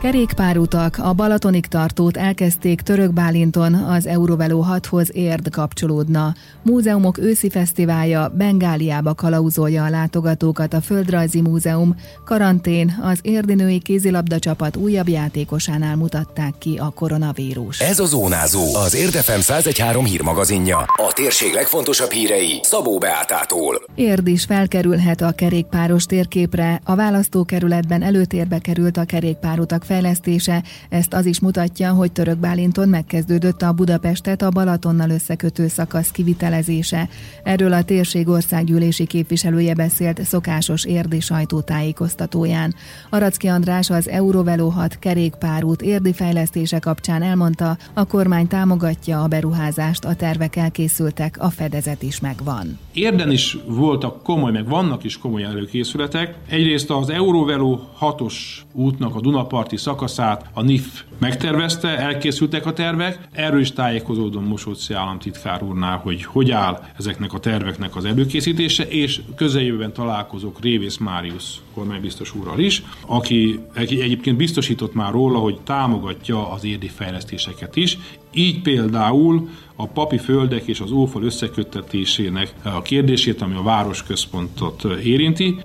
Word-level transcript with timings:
Kerékpárutak 0.00 0.98
a 0.98 1.12
Balatonig 1.12 1.66
tartót 1.66 2.16
elkezdték 2.16 2.80
Török 2.80 3.12
Bálinton, 3.12 3.74
az 3.74 4.06
Eurovelo 4.06 4.64
6-hoz 4.68 5.10
érd 5.12 5.50
kapcsolódna. 5.50 6.34
Múzeumok 6.62 7.18
őszi 7.18 7.50
fesztiválja 7.50 8.32
Bengáliába 8.34 9.14
kalauzolja 9.14 9.84
a 9.84 9.90
látogatókat 9.90 10.74
a 10.74 10.80
Földrajzi 10.80 11.40
Múzeum. 11.40 11.96
Karantén 12.24 12.98
az 13.02 13.18
érdi 13.22 13.54
női 13.54 13.78
kézilabda 13.78 14.38
csapat 14.38 14.76
újabb 14.76 15.08
játékosánál 15.08 15.96
mutatták 15.96 16.54
ki 16.58 16.76
a 16.78 16.88
koronavírus. 16.88 17.80
Ez 17.80 17.98
a 17.98 18.06
Zónázó, 18.06 18.74
az 18.74 18.94
Érdefem 18.94 19.38
1013 19.38 20.04
hírmagazinja. 20.04 20.78
A 20.78 21.12
térség 21.14 21.52
legfontosabb 21.52 22.10
hírei 22.10 22.60
Szabó 22.62 22.98
Beátától. 22.98 23.82
Érd 23.94 24.26
is 24.26 24.44
felkerülhet 24.44 25.20
a 25.20 25.32
kerékpáros 25.32 26.04
térképre. 26.04 26.80
A 26.84 26.94
választókerületben 26.94 28.02
előtérbe 28.02 28.58
került 28.58 28.96
a 28.96 29.04
kerékpárutak 29.04 29.88
fejlesztése. 29.90 30.62
Ezt 30.88 31.14
az 31.14 31.26
is 31.26 31.40
mutatja, 31.40 31.92
hogy 31.92 32.12
Török 32.12 32.38
Bálinton 32.38 32.88
megkezdődött 32.88 33.62
a 33.62 33.72
Budapestet 33.72 34.42
a 34.42 34.50
Balatonnal 34.50 35.10
összekötő 35.10 35.68
szakasz 35.68 36.10
kivitelezése. 36.10 37.08
Erről 37.42 37.72
a 37.72 37.82
térség 37.82 38.28
országgyűlési 38.28 39.06
képviselője 39.06 39.74
beszélt 39.74 40.24
szokásos 40.24 40.84
érdi 40.84 41.20
sajtótájékoztatóján. 41.20 42.74
Aracki 43.10 43.46
András 43.46 43.90
az 43.90 44.08
Eurovelo 44.08 44.68
6 44.68 44.98
kerékpárút 44.98 45.82
érdi 45.82 46.12
fejlesztése 46.12 46.78
kapcsán 46.78 47.22
elmondta, 47.22 47.76
a 47.94 48.04
kormány 48.04 48.46
támogatja 48.46 49.22
a 49.22 49.26
beruházást, 49.26 50.04
a 50.04 50.14
tervek 50.14 50.56
elkészültek, 50.56 51.36
a 51.38 51.50
fedezet 51.50 52.02
is 52.02 52.20
megvan. 52.20 52.78
Érden 52.92 53.30
is 53.30 53.56
voltak 53.66 54.22
komoly, 54.22 54.52
meg 54.52 54.68
vannak 54.68 55.04
is 55.04 55.18
komoly 55.18 55.42
előkészületek. 55.42 56.34
Egyrészt 56.48 56.90
az 56.90 57.08
Eurovelo 57.08 57.78
6-os 58.00 58.34
útnak 58.72 59.14
a 59.14 59.20
Dunaparti 59.20 59.78
szakaszát 59.80 60.46
a 60.52 60.62
NIF 60.62 61.02
megtervezte, 61.18 61.98
elkészültek 61.98 62.66
a 62.66 62.72
tervek. 62.72 63.28
Erről 63.32 63.60
is 63.60 63.72
tájékozódom 63.72 64.44
Mosóci 64.44 64.94
államtitkár 64.94 65.62
úrnál, 65.62 65.96
hogy 65.96 66.24
hogy 66.24 66.50
áll 66.50 66.84
ezeknek 66.98 67.32
a 67.32 67.38
terveknek 67.38 67.96
az 67.96 68.04
előkészítése, 68.04 68.88
és 68.88 69.20
közeljövőben 69.36 69.92
találkozok 69.92 70.60
Révész 70.60 70.96
Máriusz 70.96 71.60
kormánybiztos 71.74 72.34
úrral 72.34 72.58
is, 72.58 72.82
aki, 73.06 73.60
egyébként 73.74 74.36
biztosított 74.36 74.94
már 74.94 75.12
róla, 75.12 75.38
hogy 75.38 75.60
támogatja 75.64 76.50
az 76.50 76.64
érdi 76.64 76.88
fejlesztéseket 76.88 77.76
is. 77.76 77.98
Így 78.32 78.62
például 78.62 79.48
a 79.76 79.86
papi 79.86 80.18
földek 80.18 80.66
és 80.66 80.80
az 80.80 80.90
ófal 80.90 81.22
összeköttetésének 81.22 82.54
a 82.62 82.82
kérdését, 82.82 83.42
ami 83.42 83.54
a 83.54 83.62
városközpontot 83.62 84.84
érinti. 84.84 85.60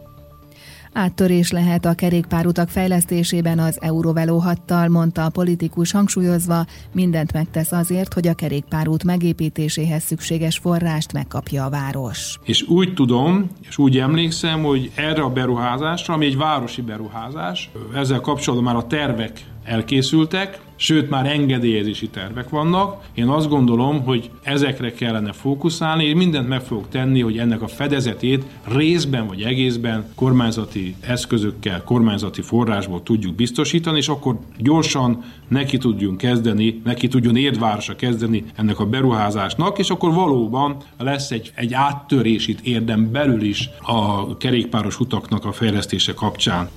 Áttörés 0.98 1.52
lehet 1.52 1.86
a 1.86 1.94
kerékpárutak 1.94 2.70
fejlesztésében 2.70 3.60
az 3.60 3.78
Eurovelo 3.82 4.38
6 4.38 4.60
mondta 4.88 5.26
a 5.26 5.30
politikus 5.30 5.92
hangsúlyozva, 5.92 6.66
mindent 6.94 7.34
megtesz 7.34 7.72
azért, 7.72 8.14
hogy 8.14 8.28
a 8.28 8.34
kerékpárút 8.34 9.04
megépítéséhez 9.04 10.04
szükséges 10.04 10.58
forrást 10.58 11.14
megkapja 11.14 11.66
a 11.66 11.70
város. 11.70 12.40
És 12.44 12.62
úgy 12.62 12.94
tudom, 12.94 13.48
és 13.70 13.78
úgy 13.78 13.98
emlékszem, 13.98 14.64
hogy 14.64 14.92
erre 14.96 15.22
a 15.22 15.30
beruházásra, 15.30 16.14
ami 16.14 16.26
egy 16.26 16.38
városi 16.38 16.82
beruházás, 16.82 17.70
ezzel 17.96 18.20
kapcsolatban 18.20 18.74
már 18.74 18.84
a 18.84 18.88
tervek 18.88 19.44
elkészültek, 19.66 20.60
sőt 20.76 21.10
már 21.10 21.26
engedélyezési 21.26 22.08
tervek 22.08 22.50
vannak. 22.50 23.04
Én 23.14 23.28
azt 23.28 23.50
gondolom, 23.50 24.04
hogy 24.04 24.30
ezekre 24.44 24.92
kellene 24.92 25.32
fókuszálni, 25.32 26.06
és 26.06 26.14
mindent 26.14 26.48
meg 26.48 26.62
fogok 26.62 26.90
tenni, 26.90 27.22
hogy 27.22 27.38
ennek 27.38 27.62
a 27.62 27.68
fedezetét 27.68 28.44
részben 28.64 29.28
vagy 29.28 29.42
egészben 29.42 30.06
kormányzati 30.16 30.96
eszközökkel, 31.02 31.84
kormányzati 31.84 32.42
forrásból 32.42 33.04
tudjuk 33.04 33.36
biztosítani, 33.36 33.98
és 33.98 34.08
akkor 34.08 34.40
gyorsan 34.58 35.24
neki 35.48 35.78
tudjunk 35.78 36.18
kezdeni, 36.18 36.82
neki 36.84 37.08
tudjon 37.08 37.36
Érdvárosa 37.36 37.96
kezdeni 37.96 38.44
ennek 38.56 38.80
a 38.80 38.86
beruházásnak, 38.86 39.80
és 39.80 39.90
akkor 39.90 40.14
valóban 40.14 40.78
lesz 40.98 41.32
egy, 41.32 41.52
egy 41.56 41.74
áttörés 41.74 42.48
itt 42.48 42.60
érdem 42.60 43.12
belül 43.12 43.42
is 43.42 43.70
a 43.82 44.38
kerékpáros 44.38 45.00
utaknak 45.00 45.46
a 45.46 45.52
fejlesztése 45.52 46.14
kapcsán. 46.14 46.70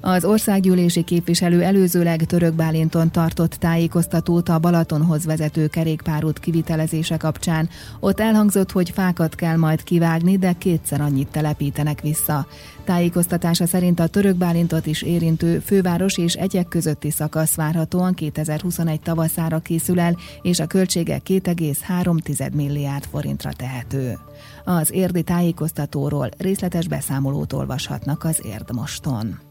Az 0.00 0.24
országgyűlési 0.24 1.02
képviselő 1.02 1.62
előzőleg 1.62 2.24
Török 2.24 2.54
Bálinton 2.54 3.10
tartott 3.10 3.54
tájékoztatót 3.54 4.48
a 4.48 4.58
Balatonhoz 4.58 5.24
vezető 5.24 5.66
kerékpárút 5.66 6.38
kivitelezése 6.38 7.16
kapcsán. 7.16 7.68
Ott 8.00 8.20
elhangzott, 8.20 8.70
hogy 8.70 8.90
fákat 8.90 9.34
kell 9.34 9.56
majd 9.56 9.82
kivágni, 9.82 10.38
de 10.38 10.52
kétszer 10.52 11.00
annyit 11.00 11.28
telepítenek 11.28 12.00
vissza. 12.00 12.46
Tájékoztatása 12.84 13.66
szerint 13.66 14.00
a 14.00 14.06
Török 14.06 14.36
Bálintot 14.36 14.86
is 14.86 15.02
érintő 15.02 15.58
főváros 15.58 16.18
és 16.18 16.34
egyek 16.34 16.68
közötti 16.68 17.10
szakasz 17.10 17.54
várhatóan 17.54 18.14
2021 18.14 19.00
tavaszára 19.00 19.58
készül 19.58 20.00
el, 20.00 20.16
és 20.42 20.60
a 20.60 20.66
költsége 20.66 21.20
2,3 21.24 22.52
milliárd 22.52 23.04
forintra 23.04 23.52
tehető. 23.52 24.18
Az 24.64 24.92
érdi 24.92 25.22
tájékoztatóról 25.22 26.28
részletes 26.38 26.88
beszámolót 26.88 27.52
olvashatnak 27.52 28.24
az 28.24 28.40
Érdmoston. 28.44 29.49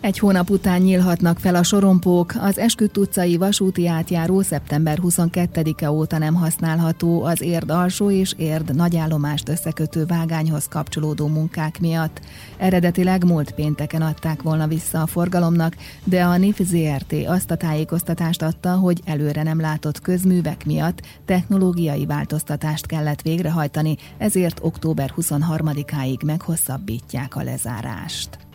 Egy 0.00 0.18
hónap 0.18 0.50
után 0.50 0.80
nyílhatnak 0.80 1.38
fel 1.38 1.54
a 1.54 1.62
sorompók, 1.62 2.34
az 2.38 2.58
Esküdt 2.58 2.96
utcai 2.96 3.36
vasúti 3.36 3.86
átjáró 3.86 4.40
szeptember 4.40 4.98
22-e 5.02 5.90
óta 5.90 6.18
nem 6.18 6.34
használható 6.34 7.22
az 7.22 7.40
érd 7.40 7.70
alsó 7.70 8.10
és 8.10 8.34
érd 8.36 8.74
nagyállomást 8.74 9.48
összekötő 9.48 10.04
vágányhoz 10.04 10.68
kapcsolódó 10.68 11.26
munkák 11.26 11.80
miatt. 11.80 12.20
Eredetileg 12.56 13.24
múlt 13.24 13.50
pénteken 13.50 14.02
adták 14.02 14.42
volna 14.42 14.66
vissza 14.66 15.02
a 15.02 15.06
forgalomnak, 15.06 15.76
de 16.04 16.22
a 16.24 16.36
NIF 16.36 16.60
ZRT 16.60 17.14
azt 17.26 17.50
a 17.50 17.56
tájékoztatást 17.56 18.42
adta, 18.42 18.74
hogy 18.74 19.00
előre 19.04 19.42
nem 19.42 19.60
látott 19.60 20.00
közművek 20.00 20.64
miatt 20.64 21.02
technológiai 21.24 22.06
változtatást 22.06 22.86
kellett 22.86 23.22
végrehajtani, 23.22 23.96
ezért 24.18 24.58
október 24.62 25.12
23-áig 25.16 26.24
meghosszabbítják 26.24 27.36
a 27.36 27.42
lezárást. 27.42 28.48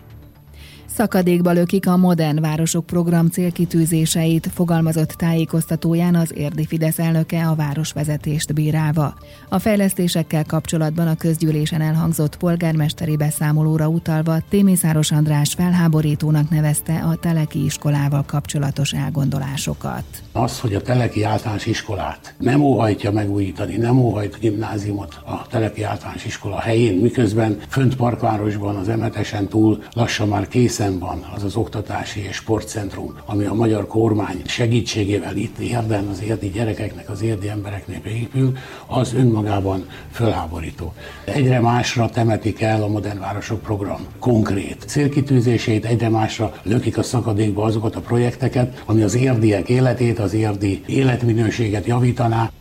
Szakadékba 0.86 1.52
lökik 1.52 1.88
a 1.88 1.98
Modern 1.98 2.42
Városok 2.42 2.86
program 2.86 3.28
célkitűzéseit, 3.28 4.50
fogalmazott 4.54 5.10
tájékoztatóján 5.10 6.16
az 6.16 6.32
érdi 6.36 6.66
Fidesz 6.66 7.00
elnöke 7.00 7.48
a 7.48 7.56
városvezetést 7.56 8.54
bírálva. 8.54 9.14
A 9.50 9.60
fejlesztésekkel 9.60 10.46
kapcsolatban 10.46 11.08
a 11.08 11.16
közgyűlésen 11.16 11.82
elhangzott 11.82 12.38
polgármesteri 12.38 13.18
beszámolóra 13.18 13.88
utalva 13.88 14.38
Témészáros 14.50 15.12
András 15.12 15.54
felháborítónak 15.54 16.50
nevezte 16.50 16.94
a 16.94 17.16
Teleki 17.16 17.64
iskolával 17.64 18.24
kapcsolatos 18.28 18.92
elgondolásokat. 18.94 20.04
Az, 20.32 20.60
hogy 20.60 20.74
a 20.74 20.82
Teleki 20.82 21.24
általános 21.24 21.66
iskolát 21.66 22.34
nem 22.38 22.62
óhajtja 22.62 23.12
megújítani, 23.12 23.76
nem 23.76 24.00
óhajt 24.00 24.40
gimnáziumot 24.40 25.20
a 25.26 25.48
Teleki 25.50 25.84
általános 25.84 26.26
iskola 26.26 26.60
helyén, 26.60 27.00
miközben 27.00 27.60
fönt 27.70 27.96
Parkvárosban 27.96 28.76
az 28.76 28.90
emetesen 28.90 29.48
túl 29.48 29.84
lassan 29.94 30.28
már 30.28 30.48
készen 30.48 30.75
készen 30.76 31.00
van 31.00 31.26
az 31.36 31.44
az 31.44 31.56
oktatási 31.56 32.20
és 32.28 32.36
sportcentrum, 32.36 33.14
ami 33.26 33.46
a 33.46 33.54
magyar 33.54 33.88
kormány 33.88 34.42
segítségével 34.46 35.36
itt 35.36 35.58
érden 35.58 36.08
az 36.08 36.22
érdi 36.22 36.50
gyerekeknek, 36.50 37.10
az 37.10 37.22
érdi 37.22 37.50
embereknek 37.50 38.06
épül, 38.06 38.58
az 38.88 39.14
önmagában 39.14 39.88
fölháborító. 40.12 40.94
Egyre 41.26 41.60
másra 41.60 42.10
temetik 42.10 42.62
el 42.62 42.84
a 42.84 42.88
Modern 42.88 43.20
Városok 43.20 43.62
program 43.62 44.00
konkrét 44.20 44.84
célkitűzését, 44.88 45.86
egyre 45.86 46.10
másra 46.10 46.54
lökik 46.64 46.98
a 46.98 47.04
szakadékba 47.04 47.64
azokat 47.64 47.96
a 47.96 48.00
projekteket, 48.00 48.84
ami 48.86 49.02
az 49.02 49.16
érdiek 49.16 49.70
életét, 49.70 50.20
az 50.20 50.34
érdi 50.34 50.84
életminőséget 50.86 51.86
javítaná. 51.86 52.52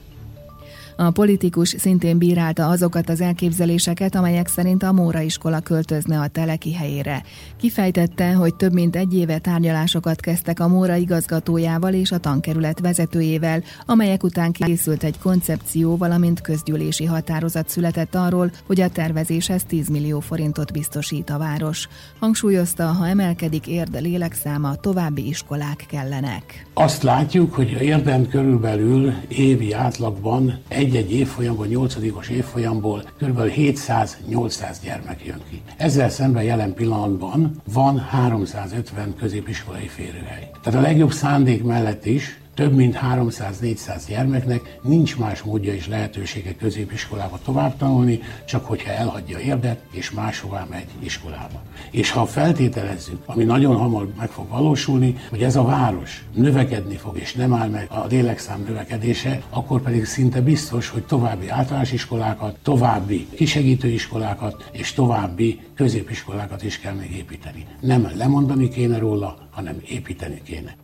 A 0.96 1.10
politikus 1.10 1.74
szintén 1.78 2.18
bírálta 2.18 2.68
azokat 2.68 3.08
az 3.08 3.20
elképzeléseket, 3.20 4.14
amelyek 4.14 4.48
szerint 4.48 4.82
a 4.82 4.92
Móra 4.92 5.20
iskola 5.20 5.60
költözne 5.60 6.20
a 6.20 6.26
teleki 6.26 6.74
helyére. 6.74 7.22
Kifejtette, 7.56 8.32
hogy 8.32 8.54
több 8.54 8.72
mint 8.72 8.96
egy 8.96 9.14
éve 9.14 9.38
tárgyalásokat 9.38 10.20
kezdtek 10.20 10.60
a 10.60 10.68
Móra 10.68 10.94
igazgatójával 10.94 11.92
és 11.92 12.12
a 12.12 12.18
tankerület 12.18 12.80
vezetőjével, 12.80 13.62
amelyek 13.86 14.22
után 14.22 14.52
készült 14.52 15.02
egy 15.02 15.18
koncepció, 15.18 15.96
valamint 15.96 16.40
közgyűlési 16.40 17.04
határozat 17.04 17.68
született 17.68 18.14
arról, 18.14 18.50
hogy 18.66 18.80
a 18.80 18.88
tervezéshez 18.88 19.64
10 19.64 19.88
millió 19.88 20.20
forintot 20.20 20.72
biztosít 20.72 21.30
a 21.30 21.38
város. 21.38 21.88
Hangsúlyozta, 22.18 22.86
ha 22.86 23.06
emelkedik 23.06 23.66
érde 23.66 23.98
lélekszáma, 23.98 24.74
további 24.74 25.28
iskolák 25.28 25.84
kellenek. 25.88 26.66
Azt 26.74 27.02
látjuk, 27.02 27.54
hogy 27.54 27.70
érdem 27.80 28.28
körülbelül 28.28 29.12
évi 29.28 29.72
átlagban 29.72 30.58
egy 30.68 30.83
egy-egy 30.84 31.12
évfolyamban, 31.12 31.66
8 31.66 31.96
évfolyamból 32.30 33.02
kb. 33.02 33.38
700-800 33.38 34.76
gyermek 34.82 35.24
jön 35.24 35.42
ki. 35.50 35.62
Ezzel 35.76 36.08
szemben 36.08 36.42
jelen 36.42 36.74
pillanatban 36.74 37.62
van 37.72 37.98
350 37.98 39.14
középiskolai 39.18 39.88
férőhely. 39.88 40.50
Tehát 40.62 40.78
a 40.78 40.82
legjobb 40.82 41.12
szándék 41.12 41.62
mellett 41.62 42.06
is 42.06 42.38
több 42.54 42.74
mint 42.74 42.98
300-400 43.02 44.02
gyermeknek 44.08 44.78
nincs 44.82 45.16
más 45.16 45.42
módja 45.42 45.74
és 45.74 45.88
lehetősége 45.88 46.54
középiskolába 46.56 47.38
tovább 47.44 47.76
tanulni, 47.76 48.20
csak 48.44 48.64
hogyha 48.64 48.90
elhagyja 48.90 49.38
érdet 49.38 49.82
és 49.90 50.10
máshová 50.10 50.66
megy 50.70 50.86
iskolába. 50.98 51.62
És 51.90 52.10
ha 52.10 52.26
feltételezzük, 52.26 53.22
ami 53.26 53.44
nagyon 53.44 53.76
hamar 53.76 54.08
meg 54.18 54.28
fog 54.30 54.48
valósulni, 54.48 55.16
hogy 55.30 55.42
ez 55.42 55.56
a 55.56 55.64
város 55.64 56.24
növekedni 56.34 56.96
fog 56.96 57.18
és 57.18 57.32
nem 57.32 57.54
áll 57.54 57.68
meg 57.68 57.86
a 57.90 58.06
lélekszám 58.06 58.64
növekedése, 58.66 59.42
akkor 59.50 59.80
pedig 59.80 60.04
szinte 60.04 60.40
biztos, 60.40 60.88
hogy 60.88 61.02
további 61.02 61.48
általános 61.48 61.92
iskolákat, 61.92 62.58
további 62.62 63.26
kisegítőiskolákat 63.34 64.68
és 64.72 64.92
további 64.92 65.60
középiskolákat 65.74 66.62
is 66.62 66.80
kell 66.80 66.94
még 66.94 67.16
építeni. 67.16 67.66
Nem 67.80 68.10
lemondani 68.16 68.68
kéne 68.68 68.98
róla, 68.98 69.48
hanem 69.50 69.76
építeni 69.88 70.40
kéne. 70.44 70.76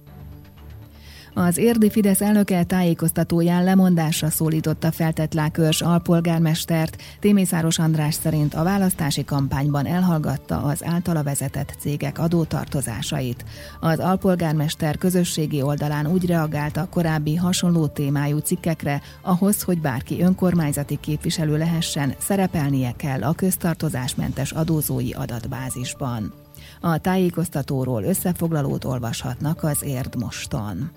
Az 1.35 1.57
érdi 1.57 1.91
Fidesz 1.91 2.21
elnöke 2.21 2.65
tájékoztatóján 2.65 3.65
lemondásra 3.65 4.31
szólította 4.31 4.93
feltett 4.93 5.35
Lákörs 5.35 5.81
alpolgármestert. 5.81 7.03
Témészáros 7.21 7.79
András 7.79 8.15
szerint 8.15 8.55
a 8.55 8.63
választási 8.63 9.25
kampányban 9.25 9.87
elhallgatta 9.87 10.63
az 10.63 10.85
általa 10.85 11.23
vezetett 11.23 11.75
cégek 11.79 12.19
adótartozásait. 12.19 13.45
Az 13.81 13.99
alpolgármester 13.99 14.99
közösségi 14.99 15.63
oldalán 15.63 16.07
úgy 16.07 16.27
reagált 16.27 16.77
a 16.77 16.89
korábbi 16.91 17.37
hasonló 17.37 17.87
témájú 17.87 18.39
cikkekre, 18.39 19.01
ahhoz, 19.23 19.63
hogy 19.63 19.81
bárki 19.81 20.23
önkormányzati 20.23 20.99
képviselő 21.01 21.57
lehessen, 21.57 22.15
szerepelnie 22.19 22.93
kell 22.97 23.23
a 23.23 23.33
köztartozásmentes 23.33 24.53
adózói 24.53 25.13
adatbázisban. 25.13 26.33
A 26.81 26.99
tájékoztatóról 26.99 28.03
összefoglalót 28.03 28.85
olvashatnak 28.85 29.63
az 29.63 29.83
Érd 29.83 30.17
moston. 30.17 30.91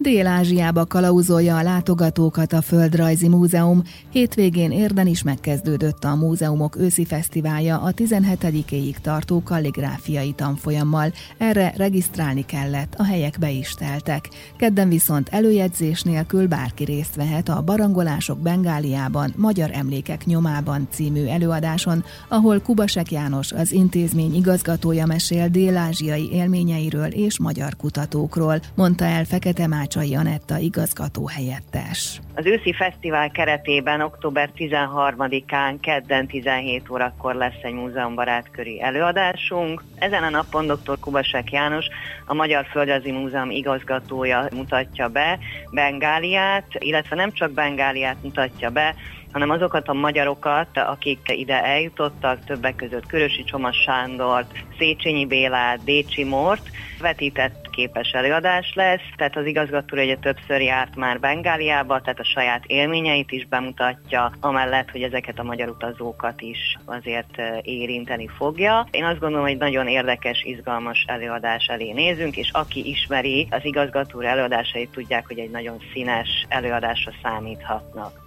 Dél-Ázsiába 0.00 0.86
kalauzolja 0.86 1.56
a 1.56 1.62
látogatókat 1.62 2.52
a 2.52 2.62
Földrajzi 2.62 3.28
Múzeum. 3.28 3.82
Hétvégén 4.10 4.70
Érden 4.70 5.06
is 5.06 5.22
megkezdődött 5.22 6.04
a 6.04 6.14
múzeumok 6.14 6.76
őszi 6.76 7.04
fesztiválja 7.04 7.80
a 7.80 7.92
17-éig 7.92 8.94
tartó 9.02 9.42
kalligráfiai 9.42 10.32
tanfolyammal. 10.32 11.12
Erre 11.38 11.72
regisztrálni 11.76 12.44
kellett, 12.44 12.94
a 12.96 13.04
helyek 13.04 13.36
be 13.38 13.50
is 13.50 13.74
teltek. 13.74 14.28
Kedden 14.56 14.88
viszont 14.88 15.28
előjegyzés 15.28 16.02
nélkül 16.02 16.46
bárki 16.46 16.84
részt 16.84 17.14
vehet 17.14 17.48
a 17.48 17.62
Barangolások 17.62 18.38
Bengáliában, 18.38 19.32
Magyar 19.36 19.70
Emlékek 19.72 20.24
nyomában 20.24 20.88
című 20.90 21.24
előadáson, 21.24 22.04
ahol 22.28 22.60
Kubasek 22.60 23.10
János, 23.10 23.52
az 23.52 23.72
intézmény 23.72 24.34
igazgatója 24.34 25.06
mesél 25.06 25.48
dél-ázsiai 25.48 26.32
élményeiről 26.32 27.08
és 27.08 27.38
magyar 27.38 27.76
kutatókról, 27.76 28.60
mondta 28.74 29.04
el 29.04 29.24
Fekete 29.24 29.66
Mács 29.66 29.86
Takácsai 29.88 30.14
Anetta 30.14 30.58
igazgató 30.58 31.26
helyettes. 31.26 32.20
Az 32.38 32.46
őszi 32.46 32.72
fesztivál 32.72 33.30
keretében 33.30 34.00
október 34.00 34.50
13-án 34.56 35.76
kedden 35.80 36.26
17 36.26 36.90
órakor 36.90 37.34
lesz 37.34 37.62
egy 37.62 37.72
múzeumbarátköri 37.72 38.82
előadásunk. 38.82 39.82
Ezen 39.98 40.22
a 40.22 40.30
napon 40.30 40.66
dr. 40.66 40.98
Kubasek 41.00 41.52
János, 41.52 41.86
a 42.26 42.34
Magyar 42.34 42.66
Földrajzi 42.70 43.10
Múzeum 43.10 43.50
igazgatója 43.50 44.48
mutatja 44.54 45.08
be 45.08 45.38
Bengáliát, 45.70 46.66
illetve 46.78 47.16
nem 47.16 47.32
csak 47.32 47.50
Bengáliát 47.50 48.22
mutatja 48.22 48.70
be, 48.70 48.94
hanem 49.32 49.50
azokat 49.50 49.88
a 49.88 49.92
magyarokat, 49.92 50.78
akik 50.78 51.18
ide 51.24 51.64
eljutottak, 51.64 52.44
többek 52.44 52.76
között 52.76 53.06
Körösi 53.06 53.44
Csomas 53.44 53.76
Sándort, 53.76 54.52
Széchenyi 54.78 55.26
Bélát, 55.26 55.84
Décsi 55.84 56.24
Mort, 56.24 56.70
vetített 57.00 57.68
képes 57.70 58.10
előadás 58.10 58.72
lesz, 58.74 59.08
tehát 59.16 59.36
az 59.36 59.46
igazgató 59.46 59.96
ugye 59.96 60.16
többször 60.16 60.60
járt 60.60 60.96
már 60.96 61.20
Bengáliába, 61.20 62.00
tehát 62.00 62.18
a 62.18 62.24
saját 62.32 62.64
élményeit 62.66 63.30
is 63.30 63.46
bemutatja, 63.46 64.32
amellett, 64.40 64.90
hogy 64.90 65.02
ezeket 65.02 65.38
a 65.38 65.42
magyar 65.42 65.68
utazókat 65.68 66.40
is 66.40 66.76
azért 66.84 67.40
érinteni 67.62 68.28
fogja. 68.36 68.88
Én 68.90 69.04
azt 69.04 69.18
gondolom, 69.18 69.46
hogy 69.46 69.56
nagyon 69.56 69.86
érdekes, 69.86 70.42
izgalmas 70.42 71.04
előadás 71.06 71.66
elé 71.66 71.92
nézünk, 71.92 72.36
és 72.36 72.50
aki 72.52 72.88
ismeri 72.88 73.46
az 73.50 73.64
igazgató 73.64 74.20
előadásait, 74.20 74.90
tudják, 74.90 75.26
hogy 75.26 75.38
egy 75.38 75.50
nagyon 75.50 75.76
színes 75.92 76.28
előadásra 76.48 77.12
számíthatnak. 77.22 78.26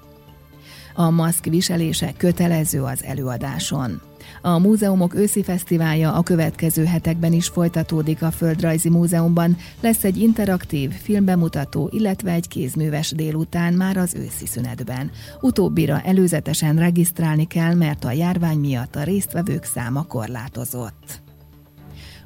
A 0.95 1.09
maszk 1.09 1.45
viselése 1.45 2.13
kötelező 2.18 2.83
az 2.83 3.03
előadáson. 3.03 4.11
A 4.41 4.59
múzeumok 4.59 5.15
őszi 5.15 5.44
fesztiválja 5.44 6.13
a 6.13 6.23
következő 6.23 6.85
hetekben 6.85 7.33
is 7.33 7.47
folytatódik 7.47 8.21
a 8.21 8.31
Földrajzi 8.31 8.89
Múzeumban. 8.89 9.57
Lesz 9.81 10.03
egy 10.03 10.18
interaktív 10.18 10.91
filmbemutató, 10.91 11.89
illetve 11.91 12.31
egy 12.31 12.47
kézműves 12.47 13.12
délután 13.12 13.73
már 13.73 13.97
az 13.97 14.15
őszi 14.15 14.45
szünetben. 14.45 15.12
Utóbbira 15.41 16.01
előzetesen 16.01 16.75
regisztrálni 16.75 17.47
kell, 17.47 17.73
mert 17.73 18.03
a 18.03 18.12
járvány 18.12 18.57
miatt 18.57 18.95
a 18.95 19.03
résztvevők 19.03 19.63
száma 19.63 20.03
korlátozott. 20.03 21.31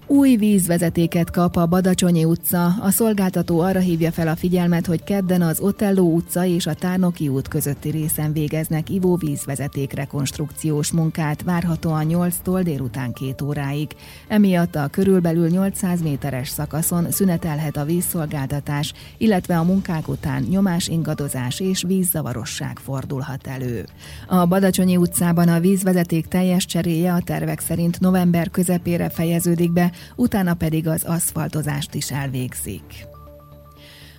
Új 0.07 0.35
vízvezetéket 0.35 1.31
kap 1.31 1.55
a 1.55 1.65
Badacsonyi 1.65 2.25
utca. 2.25 2.65
A 2.65 2.89
szolgáltató 2.89 3.59
arra 3.59 3.79
hívja 3.79 4.11
fel 4.11 4.27
a 4.27 4.35
figyelmet, 4.35 4.85
hogy 4.85 5.03
kedden 5.03 5.41
az 5.41 5.59
Otelló 5.59 6.13
utca 6.13 6.45
és 6.45 6.67
a 6.67 6.73
Tárnoki 6.73 7.27
út 7.27 7.47
közötti 7.47 7.89
részen 7.89 8.33
végeznek 8.33 8.89
ivóvízvezeték 8.89 9.93
rekonstrukciós 9.93 10.91
munkát, 10.91 11.41
várhatóan 11.41 12.05
8-tól 12.09 12.61
délután 12.63 13.13
2 13.13 13.45
óráig. 13.45 13.89
Emiatt 14.27 14.75
a 14.75 14.87
körülbelül 14.87 15.47
800 15.47 16.01
méteres 16.01 16.49
szakaszon 16.49 17.11
szünetelhet 17.11 17.77
a 17.77 17.85
vízszolgáltatás, 17.85 18.93
illetve 19.17 19.57
a 19.57 19.63
munkák 19.63 20.07
után 20.07 20.43
nyomás 20.49 20.87
ingadozás 20.87 21.59
és 21.59 21.83
vízzavarosság 21.87 22.79
fordulhat 22.79 23.47
elő. 23.47 23.85
A 24.27 24.45
Badacsonyi 24.45 24.97
utcában 24.97 25.47
a 25.47 25.59
vízvezeték 25.59 26.25
teljes 26.25 26.65
cseréje 26.65 27.13
a 27.13 27.21
tervek 27.21 27.59
szerint 27.59 27.99
november 27.99 28.49
közepére 28.49 29.09
fejeződik 29.09 29.71
be, 29.71 29.93
utána 30.15 30.53
pedig 30.53 30.87
az 30.87 31.03
aszfaltozást 31.03 31.93
is 31.93 32.11
elvégzik. 32.11 33.14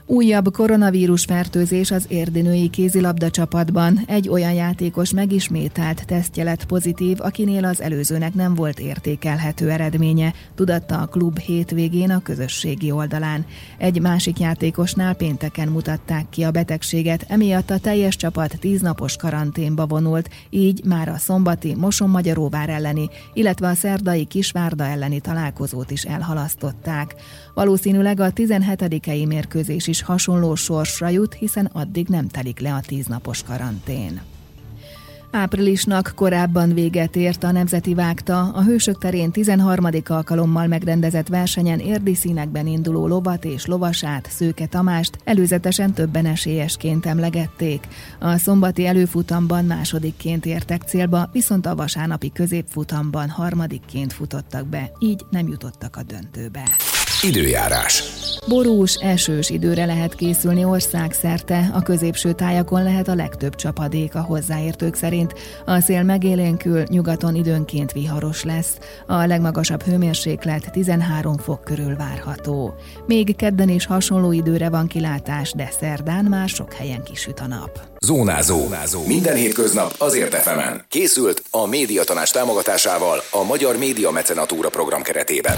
Újabb 0.08 0.52
koronavírus 0.52 1.24
fertőzés 1.24 1.90
az 1.90 2.04
érdinői 2.08 2.70
kézilabda 2.70 3.30
csapatban. 3.30 4.00
Egy 4.06 4.28
olyan 4.28 4.52
játékos 4.52 5.12
megismételt 5.12 6.06
tesztje 6.06 6.44
lett 6.44 6.64
pozitív, 6.66 7.16
akinél 7.20 7.64
az 7.64 7.80
előzőnek 7.80 8.34
nem 8.34 8.54
volt 8.54 8.78
értékelhető 8.78 9.70
eredménye, 9.70 10.34
tudatta 10.54 10.98
a 10.98 11.06
klub 11.06 11.38
hétvégén 11.38 12.10
a 12.10 12.22
közösségi 12.22 12.90
oldalán. 12.90 13.46
Egy 13.78 14.00
másik 14.00 14.38
játékosnál 14.38 15.14
pénteken 15.14 15.68
mutatták 15.68 16.28
ki 16.28 16.42
a 16.42 16.50
betegséget, 16.50 17.24
emiatt 17.28 17.70
a 17.70 17.78
teljes 17.78 18.16
csapat 18.16 18.58
tíznapos 18.60 19.16
karanténba 19.16 19.86
vonult, 19.86 20.30
így 20.50 20.84
már 20.84 21.08
a 21.08 21.16
szombati 21.16 21.74
Moson-Magyaróvár 21.74 22.68
elleni, 22.68 23.08
illetve 23.32 23.68
a 23.68 23.74
szerdai 23.74 24.24
Kisvárda 24.24 24.84
elleni 24.84 25.20
találkozót 25.20 25.90
is 25.90 26.02
elhalasztották. 26.02 27.14
Valószínűleg 27.56 28.20
a 28.20 28.30
17. 28.30 29.26
mérkőzés 29.26 29.86
is 29.86 30.02
hasonló 30.02 30.54
sorsra 30.54 31.08
jut, 31.08 31.34
hiszen 31.34 31.70
addig 31.72 32.08
nem 32.08 32.28
telik 32.28 32.60
le 32.60 32.74
a 32.74 32.80
tíznapos 32.86 33.42
karantén. 33.42 34.20
Áprilisnak 35.30 36.12
korábban 36.14 36.74
véget 36.74 37.16
ért 37.16 37.44
a 37.44 37.52
Nemzeti 37.52 37.94
Vágta, 37.94 38.40
a 38.40 38.62
Hősök 38.62 38.98
terén 38.98 39.30
13. 39.30 39.88
alkalommal 40.06 40.66
megrendezett 40.66 41.28
versenyen 41.28 41.78
érdi 41.78 42.14
színekben 42.14 42.66
induló 42.66 43.06
lovat 43.06 43.44
és 43.44 43.66
lovasát, 43.66 44.30
Szőke 44.30 44.66
Tamást 44.66 45.18
előzetesen 45.24 45.92
többen 45.92 46.26
esélyesként 46.26 47.06
emlegették. 47.06 47.88
A 48.18 48.36
szombati 48.36 48.86
előfutamban 48.86 49.64
másodikként 49.64 50.46
értek 50.46 50.82
célba, 50.82 51.28
viszont 51.32 51.66
a 51.66 51.74
vasárnapi 51.74 52.32
középfutamban 52.32 53.28
harmadikként 53.28 54.12
futottak 54.12 54.66
be, 54.66 54.90
így 54.98 55.20
nem 55.30 55.48
jutottak 55.48 55.96
a 55.96 56.02
döntőbe. 56.02 56.64
Időjárás. 57.22 58.02
Borús, 58.48 58.94
esős 58.94 59.50
időre 59.50 59.84
lehet 59.84 60.14
készülni 60.14 60.64
országszerte, 60.64 61.70
a 61.74 61.82
középső 61.82 62.32
tájakon 62.32 62.82
lehet 62.82 63.08
a 63.08 63.14
legtöbb 63.14 63.54
csapadék 63.54 64.14
a 64.14 64.20
hozzáértők 64.20 64.94
szerint. 64.94 65.34
A 65.64 65.80
szél 65.80 66.02
megélénkül, 66.02 66.82
nyugaton 66.88 67.34
időnként 67.34 67.92
viharos 67.92 68.44
lesz. 68.44 68.78
A 69.06 69.26
legmagasabb 69.26 69.82
hőmérséklet 69.82 70.70
13 70.72 71.36
fok 71.36 71.64
körül 71.64 71.96
várható. 71.96 72.74
Még 73.06 73.36
kedden 73.36 73.68
is 73.68 73.86
hasonló 73.86 74.32
időre 74.32 74.68
van 74.68 74.86
kilátás, 74.86 75.52
de 75.52 75.68
szerdán 75.80 76.24
már 76.24 76.48
sok 76.48 76.72
helyen 76.72 77.02
kisüt 77.02 77.40
a 77.40 77.46
nap. 77.46 77.80
Zónázó. 77.98 78.58
Zónázó. 78.58 79.06
Minden 79.06 79.36
hétköznap 79.36 79.94
azért 79.98 80.34
efemen. 80.34 80.84
Készült 80.88 81.42
a 81.50 81.66
médiatanás 81.66 82.30
támogatásával 82.30 83.22
a 83.30 83.44
Magyar 83.44 83.76
Média 83.76 84.10
Mecenatúra 84.10 84.68
program 84.68 85.02
keretében. 85.02 85.54